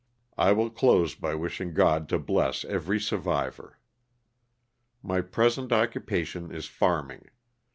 I 0.39 0.51
will 0.51 0.71
close 0.71 1.13
by 1.13 1.35
wishing 1.35 1.75
God 1.75 2.09
to 2.09 2.17
bless 2.17 2.65
every 2.65 2.99
survivor. 2.99 3.77
My 5.03 5.21
present 5.21 5.71
occupation 5.71 6.51
is 6.51 6.65
farming. 6.65 7.29